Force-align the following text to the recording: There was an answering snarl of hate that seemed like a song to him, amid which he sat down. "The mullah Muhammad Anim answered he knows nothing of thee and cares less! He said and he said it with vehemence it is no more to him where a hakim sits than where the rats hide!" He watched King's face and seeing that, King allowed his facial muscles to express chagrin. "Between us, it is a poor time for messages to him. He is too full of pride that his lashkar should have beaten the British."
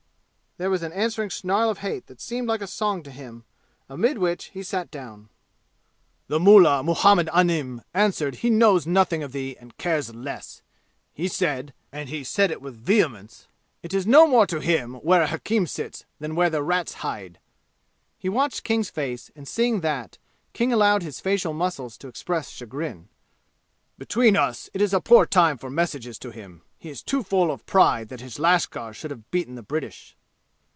There 0.57 0.69
was 0.69 0.83
an 0.83 0.91
answering 0.93 1.31
snarl 1.31 1.71
of 1.71 1.79
hate 1.79 2.05
that 2.05 2.21
seemed 2.21 2.47
like 2.47 2.61
a 2.61 2.67
song 2.67 3.01
to 3.03 3.09
him, 3.09 3.45
amid 3.89 4.19
which 4.19 4.47
he 4.47 4.61
sat 4.61 4.91
down. 4.91 5.29
"The 6.27 6.39
mullah 6.39 6.83
Muhammad 6.83 7.29
Anim 7.33 7.81
answered 7.95 8.35
he 8.35 8.49
knows 8.51 8.85
nothing 8.85 9.23
of 9.23 9.31
thee 9.31 9.55
and 9.59 9.75
cares 9.77 10.13
less! 10.13 10.61
He 11.13 11.27
said 11.29 11.73
and 11.91 12.09
he 12.09 12.23
said 12.23 12.51
it 12.51 12.61
with 12.61 12.75
vehemence 12.75 13.47
it 13.81 13.91
is 13.91 14.05
no 14.05 14.27
more 14.27 14.45
to 14.47 14.59
him 14.59 14.95
where 14.95 15.23
a 15.23 15.27
hakim 15.27 15.65
sits 15.65 16.05
than 16.19 16.35
where 16.35 16.49
the 16.49 16.61
rats 16.61 16.95
hide!" 16.95 17.39
He 18.19 18.29
watched 18.29 18.65
King's 18.65 18.89
face 18.91 19.31
and 19.35 19.47
seeing 19.47 19.79
that, 19.79 20.19
King 20.53 20.71
allowed 20.71 21.01
his 21.01 21.19
facial 21.21 21.53
muscles 21.53 21.97
to 21.97 22.07
express 22.07 22.49
chagrin. 22.49 23.07
"Between 23.97 24.37
us, 24.37 24.69
it 24.75 24.81
is 24.81 24.93
a 24.93 25.01
poor 25.01 25.25
time 25.25 25.57
for 25.57 25.71
messages 25.71 26.19
to 26.19 26.29
him. 26.29 26.61
He 26.77 26.89
is 26.89 27.01
too 27.01 27.23
full 27.23 27.49
of 27.49 27.65
pride 27.65 28.09
that 28.09 28.21
his 28.21 28.37
lashkar 28.37 28.93
should 28.93 29.09
have 29.09 29.31
beaten 29.31 29.55
the 29.55 29.63
British." 29.63 30.15